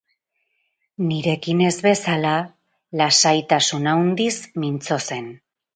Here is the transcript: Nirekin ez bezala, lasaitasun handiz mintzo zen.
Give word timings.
Nirekin 1.09 1.61
ez 1.67 1.75
bezala, 1.89 2.33
lasaitasun 3.03 3.95
handiz 3.95 4.33
mintzo 4.65 5.03
zen. 5.09 5.35